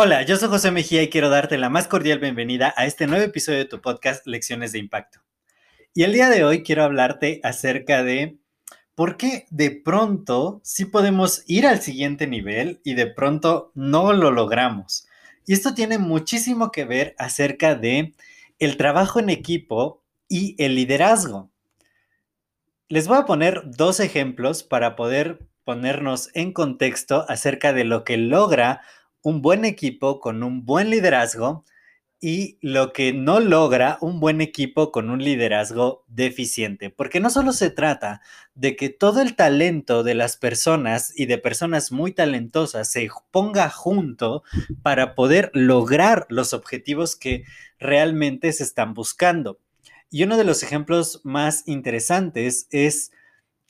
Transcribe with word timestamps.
Hola, 0.00 0.22
yo 0.22 0.36
soy 0.36 0.48
José 0.48 0.70
Mejía 0.70 1.02
y 1.02 1.10
quiero 1.10 1.28
darte 1.28 1.58
la 1.58 1.70
más 1.70 1.88
cordial 1.88 2.20
bienvenida 2.20 2.72
a 2.76 2.86
este 2.86 3.08
nuevo 3.08 3.24
episodio 3.24 3.58
de 3.58 3.64
tu 3.64 3.80
podcast 3.80 4.26
Lecciones 4.28 4.70
de 4.70 4.78
Impacto. 4.78 5.18
Y 5.92 6.04
el 6.04 6.12
día 6.12 6.30
de 6.30 6.44
hoy 6.44 6.62
quiero 6.62 6.84
hablarte 6.84 7.40
acerca 7.42 8.04
de 8.04 8.38
por 8.94 9.16
qué 9.16 9.46
de 9.50 9.72
pronto 9.72 10.60
sí 10.62 10.84
podemos 10.84 11.42
ir 11.48 11.66
al 11.66 11.82
siguiente 11.82 12.28
nivel 12.28 12.80
y 12.84 12.94
de 12.94 13.08
pronto 13.08 13.72
no 13.74 14.12
lo 14.12 14.30
logramos. 14.30 15.08
Y 15.46 15.52
esto 15.52 15.74
tiene 15.74 15.98
muchísimo 15.98 16.70
que 16.70 16.84
ver 16.84 17.16
acerca 17.18 17.74
de 17.74 18.14
el 18.60 18.76
trabajo 18.76 19.18
en 19.18 19.30
equipo 19.30 20.04
y 20.28 20.54
el 20.62 20.76
liderazgo. 20.76 21.50
Les 22.88 23.08
voy 23.08 23.18
a 23.18 23.24
poner 23.24 23.62
dos 23.64 23.98
ejemplos 23.98 24.62
para 24.62 24.94
poder 24.94 25.40
ponernos 25.68 26.30
en 26.32 26.54
contexto 26.54 27.26
acerca 27.28 27.74
de 27.74 27.84
lo 27.84 28.02
que 28.02 28.16
logra 28.16 28.80
un 29.20 29.42
buen 29.42 29.66
equipo 29.66 30.18
con 30.18 30.42
un 30.42 30.64
buen 30.64 30.88
liderazgo 30.88 31.66
y 32.22 32.56
lo 32.62 32.94
que 32.94 33.12
no 33.12 33.38
logra 33.38 33.98
un 34.00 34.18
buen 34.18 34.40
equipo 34.40 34.90
con 34.92 35.10
un 35.10 35.22
liderazgo 35.22 36.06
deficiente. 36.08 36.88
Porque 36.88 37.20
no 37.20 37.28
solo 37.28 37.52
se 37.52 37.68
trata 37.68 38.22
de 38.54 38.76
que 38.76 38.88
todo 38.88 39.20
el 39.20 39.36
talento 39.36 40.04
de 40.04 40.14
las 40.14 40.38
personas 40.38 41.12
y 41.14 41.26
de 41.26 41.36
personas 41.36 41.92
muy 41.92 42.12
talentosas 42.12 42.90
se 42.90 43.06
ponga 43.30 43.68
junto 43.68 44.44
para 44.80 45.14
poder 45.14 45.50
lograr 45.52 46.24
los 46.30 46.54
objetivos 46.54 47.14
que 47.14 47.44
realmente 47.78 48.54
se 48.54 48.64
están 48.64 48.94
buscando. 48.94 49.60
Y 50.10 50.22
uno 50.22 50.38
de 50.38 50.44
los 50.44 50.62
ejemplos 50.62 51.20
más 51.24 51.62
interesantes 51.66 52.68
es 52.70 53.12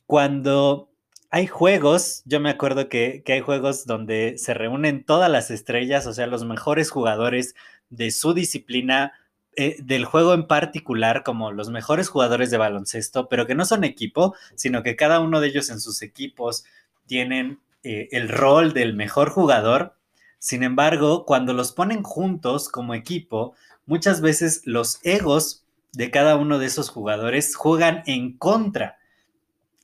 cuando 0.06 0.87
hay 1.30 1.46
juegos, 1.46 2.22
yo 2.24 2.40
me 2.40 2.50
acuerdo 2.50 2.88
que, 2.88 3.22
hay 3.26 3.40
juegos 3.40 3.84
donde 3.86 4.38
se 4.38 4.54
reúnen 4.54 5.04
todas 5.04 5.30
las 5.30 5.50
estrellas, 5.50 6.06
o 6.06 6.14
sea, 6.14 6.26
los 6.26 6.44
mejores 6.44 6.90
jugadores 6.90 7.54
de 7.90 8.10
su 8.10 8.32
disciplina, 8.32 9.12
eh, 9.56 9.76
del 9.80 10.04
juego 10.04 10.34
en 10.34 10.46
particular, 10.46 11.24
como 11.24 11.52
los 11.52 11.68
mejores 11.70 12.08
jugadores 12.08 12.50
de 12.50 12.58
baloncesto, 12.58 13.28
pero 13.28 13.46
que 13.46 13.54
no 13.54 13.66
son 13.66 13.84
equipo, 13.84 14.34
sino 14.54 14.82
que 14.82 14.96
cada 14.96 15.20
uno 15.20 15.40
de 15.40 15.48
ellos 15.48 15.68
en 15.70 15.80
sus 15.80 16.00
equipos 16.02 16.64
tienen 17.06 17.60
eh, 17.82 18.08
el 18.12 18.28
rol 18.28 18.72
del 18.72 18.94
mejor 18.94 19.30
jugador. 19.30 19.96
Sin 20.38 20.62
embargo, 20.62 21.26
cuando 21.26 21.52
los 21.52 21.72
ponen 21.72 22.02
juntos 22.04 22.68
como 22.68 22.94
equipo, 22.94 23.54
muchas 23.84 24.20
veces 24.20 24.62
los 24.64 25.00
egos 25.02 25.64
de 25.92 26.10
cada 26.10 26.36
uno 26.36 26.58
de 26.58 26.66
esos 26.66 26.88
jugadores 26.88 27.56
juegan 27.56 28.02
en 28.06 28.38
contra 28.38 28.97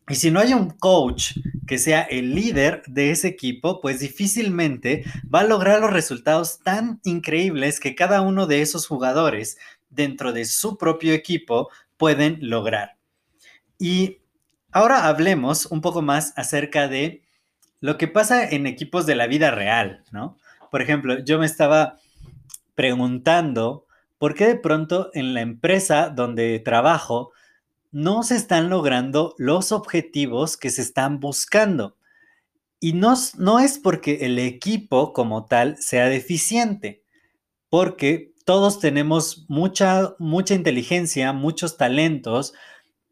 y 0.09 0.17
si 0.17 0.31
no 0.31 0.41
hay 0.41 0.53
un 0.53 0.71
coach 0.71 1.33
que 1.67 1.79
sea 1.79 2.03
el 2.03 2.35
líder 2.35 2.83
de 2.87 3.11
ese 3.11 3.29
equipo, 3.29 3.81
pues 3.81 4.01
difícilmente 4.01 5.05
va 5.35 5.41
a 5.41 5.45
lograr 5.45 5.81
los 5.81 5.93
resultados 5.93 6.59
tan 6.61 7.01
increíbles 7.05 7.81
que 7.81 7.95
cada 7.95 8.21
uno 8.21 8.47
de 8.47 8.61
esos 8.61 8.87
jugadores 8.87 9.57
dentro 9.89 10.33
de 10.33 10.45
su 10.45 10.77
propio 10.77 11.15
equipo 11.15 11.71
pueden 11.97 12.39
lograr. 12.41 12.97
Y 13.79 14.19
ahora 14.73 15.07
hablemos 15.07 15.67
un 15.67 15.81
poco 15.81 16.03
más 16.03 16.35
acerca 16.37 16.87
de 16.89 17.23
lo 17.81 17.97
que 17.97 18.09
pasa 18.09 18.49
en 18.49 18.67
equipos 18.67 19.07
de 19.07 19.15
la 19.15 19.27
vida 19.27 19.51
real, 19.51 20.05
¿no? 20.11 20.37
Por 20.71 20.83
ejemplo, 20.83 21.19
yo 21.25 21.39
me 21.39 21.47
estaba 21.47 21.99
preguntando 22.75 23.87
por 24.19 24.35
qué 24.35 24.47
de 24.47 24.57
pronto 24.57 25.11
en 25.15 25.35
la 25.35 25.41
empresa 25.41 26.09
donde 26.09 26.59
trabajo, 26.59 27.33
no 27.95 28.25
se 28.25 28.35
están 28.35 28.71
logrando 28.71 29.37
los 29.39 29.71
objetivos 29.71 30.57
que 30.57 30.71
se 30.71 30.83
están 30.83 31.21
buscando. 31.21 31.97
Y 32.81 32.93
no, 32.93 33.15
no 33.39 33.61
es 33.61 33.79
porque 33.79 34.27
el 34.27 34.41
equipo 34.41 35.13
como 35.13 35.47
tal 35.47 35.77
sea 35.79 36.07
deficiente, 36.07 37.05
porque 37.69 38.35
todos 38.45 38.81
tenemos 38.81 39.47
mucha, 39.49 40.17
mucha 40.19 40.55
inteligencia, 40.55 41.33
muchos 41.33 41.77
talentos 41.77 42.53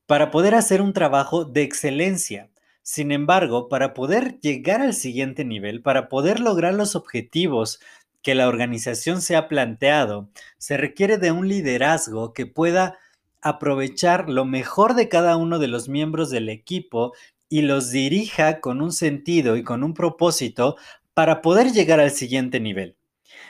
para 0.06 0.32
poder 0.32 0.56
hacer 0.56 0.82
un 0.82 0.92
trabajo 0.92 1.44
de 1.44 1.62
excelencia. 1.62 2.50
Sin 2.82 3.12
embargo, 3.12 3.68
para 3.68 3.94
poder 3.94 4.40
llegar 4.40 4.80
al 4.80 4.94
siguiente 4.94 5.44
nivel, 5.44 5.80
para 5.80 6.08
poder 6.08 6.40
lograr 6.40 6.74
los 6.74 6.96
objetivos 6.96 7.78
que 8.20 8.34
la 8.34 8.48
organización 8.48 9.22
se 9.22 9.36
ha 9.36 9.46
planteado, 9.46 10.28
se 10.58 10.76
requiere 10.76 11.18
de 11.18 11.30
un 11.30 11.46
liderazgo 11.46 12.32
que 12.32 12.46
pueda 12.46 12.98
aprovechar 13.42 14.28
lo 14.28 14.44
mejor 14.44 14.94
de 14.94 15.08
cada 15.08 15.36
uno 15.36 15.58
de 15.58 15.68
los 15.68 15.88
miembros 15.88 16.30
del 16.30 16.48
equipo 16.48 17.12
y 17.48 17.62
los 17.62 17.90
dirija 17.90 18.60
con 18.60 18.80
un 18.80 18.92
sentido 18.92 19.56
y 19.56 19.64
con 19.64 19.84
un 19.84 19.92
propósito 19.92 20.76
para 21.12 21.42
poder 21.42 21.72
llegar 21.72 22.00
al 22.00 22.12
siguiente 22.12 22.60
nivel. 22.60 22.96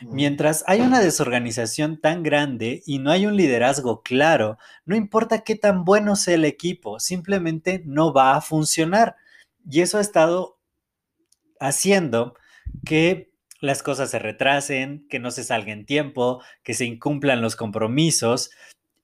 Mientras 0.00 0.64
hay 0.66 0.80
una 0.80 1.00
desorganización 1.00 2.00
tan 2.00 2.22
grande 2.22 2.82
y 2.86 2.98
no 2.98 3.10
hay 3.12 3.26
un 3.26 3.36
liderazgo 3.36 4.02
claro, 4.02 4.58
no 4.84 4.96
importa 4.96 5.44
qué 5.44 5.54
tan 5.54 5.84
bueno 5.84 6.16
sea 6.16 6.34
el 6.34 6.44
equipo, 6.44 6.98
simplemente 6.98 7.82
no 7.84 8.12
va 8.12 8.34
a 8.34 8.40
funcionar. 8.40 9.14
Y 9.70 9.80
eso 9.80 9.98
ha 9.98 10.00
estado 10.00 10.58
haciendo 11.60 12.34
que 12.84 13.30
las 13.60 13.84
cosas 13.84 14.10
se 14.10 14.18
retrasen, 14.18 15.06
que 15.08 15.20
no 15.20 15.30
se 15.30 15.44
salga 15.44 15.72
en 15.72 15.86
tiempo, 15.86 16.42
que 16.64 16.74
se 16.74 16.84
incumplan 16.84 17.40
los 17.40 17.54
compromisos 17.54 18.50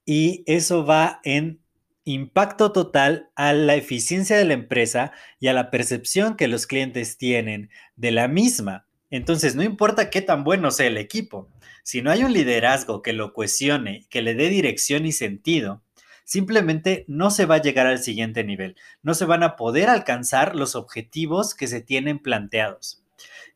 y 0.08 0.42
eso 0.46 0.86
va 0.86 1.20
en 1.22 1.60
impacto 2.04 2.72
total 2.72 3.28
a 3.34 3.52
la 3.52 3.74
eficiencia 3.74 4.38
de 4.38 4.46
la 4.46 4.54
empresa 4.54 5.12
y 5.38 5.48
a 5.48 5.52
la 5.52 5.70
percepción 5.70 6.34
que 6.34 6.48
los 6.48 6.66
clientes 6.66 7.18
tienen 7.18 7.68
de 7.94 8.10
la 8.12 8.26
misma. 8.26 8.86
Entonces, 9.10 9.54
no 9.54 9.62
importa 9.62 10.08
qué 10.08 10.22
tan 10.22 10.44
bueno 10.44 10.70
sea 10.70 10.86
el 10.86 10.96
equipo, 10.96 11.50
si 11.82 12.00
no 12.00 12.10
hay 12.10 12.24
un 12.24 12.32
liderazgo 12.32 13.02
que 13.02 13.12
lo 13.12 13.34
cohesione, 13.34 14.06
que 14.08 14.22
le 14.22 14.32
dé 14.32 14.48
dirección 14.48 15.04
y 15.04 15.12
sentido, 15.12 15.82
simplemente 16.24 17.04
no 17.06 17.30
se 17.30 17.44
va 17.44 17.56
a 17.56 17.62
llegar 17.62 17.86
al 17.86 17.98
siguiente 17.98 18.44
nivel, 18.44 18.76
no 19.02 19.12
se 19.12 19.26
van 19.26 19.42
a 19.42 19.56
poder 19.56 19.90
alcanzar 19.90 20.56
los 20.56 20.74
objetivos 20.74 21.54
que 21.54 21.66
se 21.66 21.82
tienen 21.82 22.18
planteados. 22.18 23.04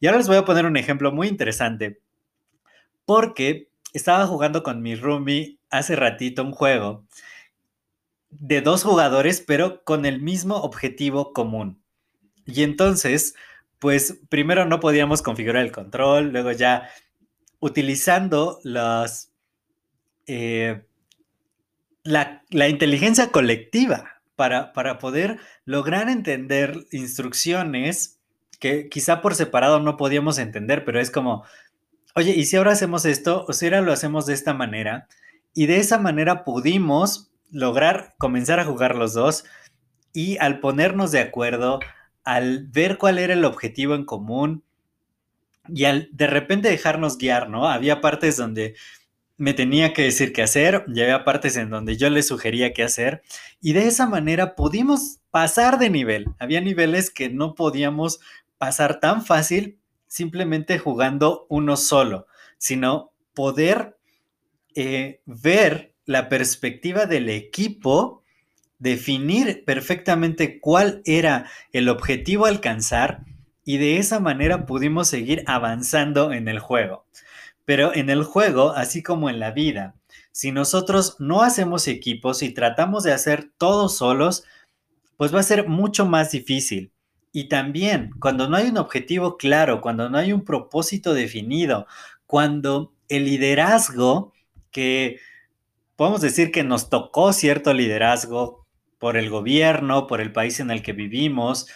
Y 0.01 0.07
ahora 0.07 0.19
les 0.19 0.29
voy 0.29 0.37
a 0.37 0.45
poner 0.45 0.67
un 0.67 0.77
ejemplo 0.77 1.13
muy 1.13 1.29
interesante, 1.29 1.99
porque 3.07 3.69
estaba 3.95 4.27
jugando 4.27 4.63
con 4.63 4.83
mi 4.83 4.97
roomie 4.97 5.57
hace 5.73 5.97
ratito 5.97 6.45
un 6.45 6.53
juego 6.53 7.05
de 8.31 8.61
dos 8.61 8.85
jugadores, 8.85 9.41
pero 9.41 9.83
con 9.85 10.07
el 10.07 10.21
mismo 10.21 10.57
objetivo 10.57 11.33
común. 11.33 11.83
Y 12.47 12.63
entonces, 12.63 13.35
pues 13.79 14.21
primero 14.29 14.65
no 14.65 14.81
podíamos 14.81 15.23
configurar 15.23 15.65
el 15.65 15.73
control, 15.73 16.31
luego 16.33 16.53
ya 16.53 16.89
utilizando 17.61 18.59
las, 18.63 19.33
eh, 20.27 20.85
la, 22.05 22.43
inteligencia 22.69 23.31
colectiva 23.31 24.23
para, 24.35 24.73
para 24.73 24.99
poder 24.99 25.39
lograr 25.65 26.09
entender 26.09 26.87
instrucciones 26.91 28.19
que 28.59 28.89
quizá 28.89 29.21
por 29.21 29.35
separado 29.35 29.81
no 29.81 29.97
podíamos 29.97 30.39
entender, 30.39 30.85
pero 30.85 31.01
es 31.01 31.11
como, 31.11 31.45
oye, 32.15 32.33
¿y 32.33 32.47
si 32.47 32.57
ahora 32.57 32.73
hacemos 32.73 33.05
esto? 33.05 33.45
O 33.49 33.53
si 33.53 33.67
ahora 33.67 33.81
lo 33.81 33.93
hacemos 33.93 34.27
de 34.27 34.35
esta 34.35 34.55
manera, 34.55 35.09
y 35.55 35.67
de 35.67 35.79
esa 35.79 35.99
manera 35.99 36.45
pudimos 36.45 37.31
lograr 37.51 38.15
comenzar 38.19 38.61
a 38.61 38.65
jugar 38.65 38.97
los 38.97 39.13
dos 39.13 39.45
y 40.13 40.39
al 40.39 40.61
ponernos 40.61 41.13
de 41.13 41.21
acuerdo, 41.21 41.81
al 42.25 42.67
ver 42.69 42.99
cuál 42.99 43.19
era 43.19 43.35
el 43.35 43.45
objetivo 43.45 43.95
en 43.95 44.05
común 44.05 44.65
y 45.69 45.85
al 45.85 46.09
de 46.13 46.27
repente 46.27 46.69
dejarnos 46.69 47.19
guiar, 47.19 47.49
¿no? 47.49 47.69
Había 47.69 48.01
partes 48.01 48.37
donde 48.37 48.75
me 49.37 49.55
tenía 49.55 49.93
que 49.93 50.03
decir 50.03 50.33
qué 50.33 50.43
hacer 50.43 50.85
y 50.89 51.01
había 51.01 51.25
partes 51.25 51.57
en 51.57 51.71
donde 51.71 51.97
yo 51.97 52.11
le 52.11 52.23
sugería 52.23 52.73
qué 52.73 52.83
hacer 52.83 53.23
y 53.61 53.73
de 53.73 53.87
esa 53.87 54.07
manera 54.07 54.55
pudimos 54.55 55.19
pasar 55.31 55.79
de 55.79 55.91
nivel. 55.91 56.27
Había 56.39 56.61
niveles 56.61 57.11
que 57.11 57.29
no 57.29 57.55
podíamos 57.55 58.21
pasar 58.59 59.01
tan 59.01 59.25
fácil 59.25 59.79
simplemente 60.07 60.79
jugando 60.79 61.47
uno 61.49 61.77
solo, 61.77 62.27
sino 62.59 63.13
poder 63.35 63.97
eh, 64.75 65.21
ver 65.27 65.95
la 66.07 66.29
perspectiva 66.29 67.07
del 67.07 67.29
equipo 67.29 68.23
definir 68.79 69.65
perfectamente 69.65 70.59
cuál 70.59 71.03
era 71.05 71.49
el 71.73 71.89
objetivo 71.89 72.47
a 72.47 72.49
alcanzar 72.49 73.25
y 73.65 73.77
de 73.77 73.99
esa 73.99 74.19
manera 74.19 74.67
pudimos 74.67 75.07
seguir 75.07 75.45
avanzando 75.47 76.33
en 76.33 76.49
el 76.49 76.59
juego. 76.59 77.07
Pero 77.65 77.95
en 77.95 78.11
el 78.11 78.25
juego, 78.25 78.73
así 78.73 79.03
como 79.03 79.31
en 79.31 79.39
la 79.39 79.53
vida, 79.53 79.95
si 80.33 80.51
nosotros 80.51 81.17
no 81.21 81.43
hacemos 81.43 81.87
equipos 81.87 82.43
y 82.43 82.51
tratamos 82.51 83.05
de 83.05 83.13
hacer 83.13 83.53
todos 83.57 83.97
solos, 83.97 84.43
pues 85.17 85.33
va 85.33 85.39
a 85.39 85.45
ser 85.45 85.69
mucho 85.69 86.05
más 86.05 86.33
difícil. 86.33 86.91
Y 87.31 87.49
también, 87.49 88.11
cuando 88.19 88.49
no 88.49 88.57
hay 88.57 88.69
un 88.69 88.79
objetivo 88.79 89.37
claro, 89.37 89.81
cuando 89.81 90.11
no 90.11 90.19
hay 90.19 90.33
un 90.33 90.45
propósito 90.45 91.15
definido, 91.15 91.87
cuando 92.27 92.93
el 93.09 93.27
liderazgo, 93.27 94.33
que 94.73 95.21
podemos 95.97 96.21
decir 96.21 96.51
que 96.51 96.65
nos 96.65 96.91
tocó 96.91 97.33
cierto 97.33 97.73
liderazgo 97.73 98.67
por 98.99 99.17
el 99.17 99.31
gobierno, 99.31 100.07
por 100.07 100.21
el 100.21 100.33
país 100.33 100.59
en 100.61 100.71
el 100.71 100.83
que 100.83 100.93
vivimos, 100.93 101.69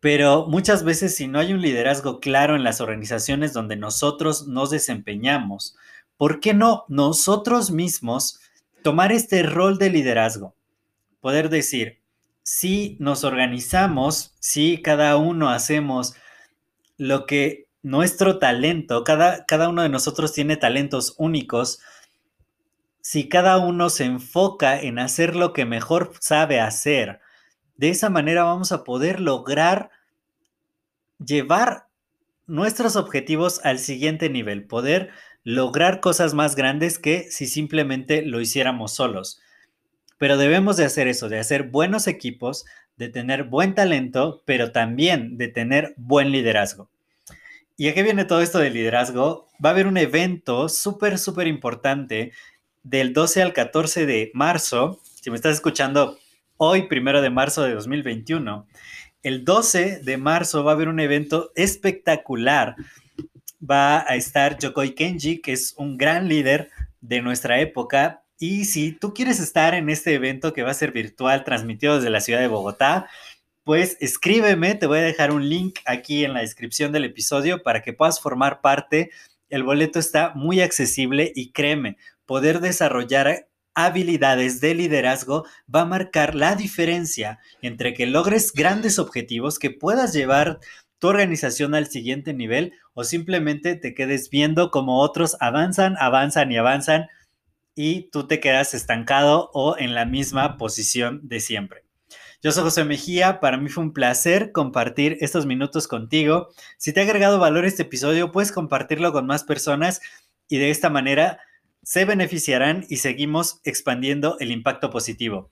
pero 0.00 0.46
muchas 0.46 0.84
veces 0.84 1.14
si 1.16 1.26
no 1.26 1.38
hay 1.38 1.52
un 1.52 1.60
liderazgo 1.60 2.20
claro 2.20 2.54
en 2.56 2.64
las 2.64 2.80
organizaciones 2.80 3.52
donde 3.52 3.76
nosotros 3.76 4.46
nos 4.46 4.70
desempeñamos, 4.70 5.76
¿por 6.16 6.40
qué 6.40 6.54
no 6.54 6.84
nosotros 6.88 7.70
mismos 7.70 8.40
tomar 8.82 9.12
este 9.12 9.42
rol 9.42 9.78
de 9.78 9.90
liderazgo? 9.90 10.54
Poder 11.20 11.50
decir, 11.50 12.00
si 12.42 12.96
nos 13.00 13.24
organizamos, 13.24 14.34
si 14.38 14.80
cada 14.80 15.16
uno 15.16 15.50
hacemos 15.50 16.14
lo 16.96 17.26
que 17.26 17.67
nuestro 17.82 18.38
talento, 18.38 19.04
cada, 19.04 19.44
cada 19.46 19.68
uno 19.68 19.82
de 19.82 19.88
nosotros 19.88 20.32
tiene 20.32 20.56
talentos 20.56 21.14
únicos, 21.18 21.80
si 23.00 23.28
cada 23.28 23.58
uno 23.58 23.88
se 23.90 24.04
enfoca 24.04 24.80
en 24.80 24.98
hacer 24.98 25.34
lo 25.36 25.52
que 25.52 25.64
mejor 25.64 26.12
sabe 26.20 26.60
hacer, 26.60 27.20
de 27.76 27.90
esa 27.90 28.10
manera 28.10 28.44
vamos 28.44 28.72
a 28.72 28.84
poder 28.84 29.20
lograr 29.20 29.90
llevar 31.24 31.86
nuestros 32.46 32.96
objetivos 32.96 33.60
al 33.64 33.78
siguiente 33.78 34.28
nivel, 34.30 34.64
poder 34.66 35.10
lograr 35.44 36.00
cosas 36.00 36.34
más 36.34 36.56
grandes 36.56 36.98
que 36.98 37.30
si 37.30 37.46
simplemente 37.46 38.22
lo 38.22 38.40
hiciéramos 38.40 38.94
solos. 38.94 39.40
Pero 40.18 40.36
debemos 40.36 40.76
de 40.76 40.84
hacer 40.84 41.06
eso, 41.06 41.28
de 41.28 41.38
hacer 41.38 41.64
buenos 41.64 42.08
equipos, 42.08 42.66
de 42.96 43.08
tener 43.08 43.44
buen 43.44 43.74
talento, 43.74 44.42
pero 44.44 44.72
también 44.72 45.38
de 45.38 45.48
tener 45.48 45.94
buen 45.96 46.32
liderazgo. 46.32 46.90
¿Y 47.80 47.86
a 47.86 47.94
qué 47.94 48.02
viene 48.02 48.24
todo 48.24 48.42
esto 48.42 48.58
de 48.58 48.70
liderazgo? 48.70 49.46
Va 49.64 49.68
a 49.68 49.72
haber 49.72 49.86
un 49.86 49.98
evento 49.98 50.68
súper, 50.68 51.16
súper 51.16 51.46
importante 51.46 52.32
del 52.82 53.12
12 53.12 53.40
al 53.40 53.52
14 53.52 54.04
de 54.04 54.32
marzo. 54.34 55.00
Si 55.04 55.30
me 55.30 55.36
estás 55.36 55.54
escuchando 55.54 56.18
hoy, 56.56 56.88
primero 56.88 57.22
de 57.22 57.30
marzo 57.30 57.62
de 57.62 57.74
2021, 57.74 58.66
el 59.22 59.44
12 59.44 60.00
de 60.00 60.16
marzo 60.16 60.64
va 60.64 60.72
a 60.72 60.74
haber 60.74 60.88
un 60.88 60.98
evento 60.98 61.52
espectacular. 61.54 62.74
Va 63.62 64.00
a 64.10 64.16
estar 64.16 64.58
Yokoi 64.58 64.96
Kenji, 64.96 65.40
que 65.40 65.52
es 65.52 65.74
un 65.76 65.96
gran 65.96 66.26
líder 66.26 66.70
de 67.00 67.22
nuestra 67.22 67.60
época. 67.60 68.24
Y 68.40 68.64
si 68.64 68.90
tú 68.90 69.14
quieres 69.14 69.38
estar 69.38 69.74
en 69.74 69.88
este 69.88 70.14
evento 70.14 70.52
que 70.52 70.64
va 70.64 70.72
a 70.72 70.74
ser 70.74 70.90
virtual, 70.90 71.44
transmitido 71.44 71.94
desde 71.94 72.10
la 72.10 72.20
ciudad 72.20 72.40
de 72.40 72.48
Bogotá, 72.48 73.08
pues 73.68 73.98
escríbeme, 74.00 74.76
te 74.76 74.86
voy 74.86 75.00
a 75.00 75.02
dejar 75.02 75.30
un 75.30 75.46
link 75.46 75.80
aquí 75.84 76.24
en 76.24 76.32
la 76.32 76.40
descripción 76.40 76.90
del 76.90 77.04
episodio 77.04 77.62
para 77.62 77.82
que 77.82 77.92
puedas 77.92 78.18
formar 78.18 78.62
parte. 78.62 79.10
El 79.50 79.62
boleto 79.62 79.98
está 79.98 80.32
muy 80.34 80.62
accesible 80.62 81.32
y 81.34 81.52
créeme, 81.52 81.98
poder 82.24 82.60
desarrollar 82.60 83.50
habilidades 83.74 84.62
de 84.62 84.74
liderazgo 84.74 85.44
va 85.68 85.82
a 85.82 85.84
marcar 85.84 86.34
la 86.34 86.54
diferencia 86.54 87.40
entre 87.60 87.92
que 87.92 88.06
logres 88.06 88.54
grandes 88.54 88.98
objetivos, 88.98 89.58
que 89.58 89.70
puedas 89.70 90.14
llevar 90.14 90.60
tu 90.98 91.08
organización 91.08 91.74
al 91.74 91.88
siguiente 91.88 92.32
nivel 92.32 92.72
o 92.94 93.04
simplemente 93.04 93.74
te 93.74 93.92
quedes 93.92 94.30
viendo 94.30 94.70
como 94.70 95.02
otros 95.02 95.36
avanzan, 95.40 95.94
avanzan 96.00 96.50
y 96.50 96.56
avanzan 96.56 97.08
y 97.74 98.08
tú 98.08 98.26
te 98.26 98.40
quedas 98.40 98.72
estancado 98.72 99.50
o 99.52 99.76
en 99.76 99.94
la 99.94 100.06
misma 100.06 100.56
posición 100.56 101.20
de 101.22 101.40
siempre. 101.40 101.87
Yo 102.40 102.52
soy 102.52 102.62
José 102.62 102.84
Mejía, 102.84 103.40
para 103.40 103.56
mí 103.56 103.68
fue 103.68 103.82
un 103.82 103.92
placer 103.92 104.52
compartir 104.52 105.18
estos 105.20 105.44
minutos 105.44 105.88
contigo. 105.88 106.50
Si 106.76 106.92
te 106.92 107.00
ha 107.00 107.02
agregado 107.02 107.40
valor 107.40 107.64
este 107.64 107.82
episodio, 107.82 108.30
puedes 108.30 108.52
compartirlo 108.52 109.12
con 109.12 109.26
más 109.26 109.42
personas 109.42 110.00
y 110.48 110.58
de 110.58 110.70
esta 110.70 110.88
manera 110.88 111.40
se 111.82 112.04
beneficiarán 112.04 112.86
y 112.88 112.98
seguimos 112.98 113.60
expandiendo 113.64 114.36
el 114.38 114.52
impacto 114.52 114.90
positivo. 114.90 115.50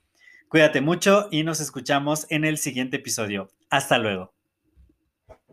Cuídate 0.49 0.81
mucho 0.81 1.27
y 1.33 1.43
nos 1.43 1.59
escuchamos 1.59 2.29
en 2.31 2.45
el 2.45 2.57
siguiente 2.57 2.99
episodio. 2.99 3.49
Hasta 3.69 3.99
luego. 3.99 4.36